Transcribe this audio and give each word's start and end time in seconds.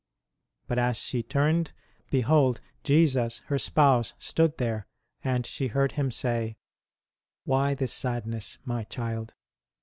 But 0.65 0.79
as 0.79 0.97
she 0.97 1.21
turned, 1.21 1.73
behold 2.09 2.59
Jesus 2.83 3.37
her 3.45 3.59
Spouse 3.59 4.15
stood 4.17 4.57
there, 4.57 4.87
and 5.23 5.45
she 5.45 5.67
heard 5.67 5.91
Him 5.91 6.09
say: 6.09 6.55
1 7.43 7.43
Why 7.57 7.73
this 7.75 7.93
sadness, 7.93 8.57
My 8.65 8.83
child 8.85 9.35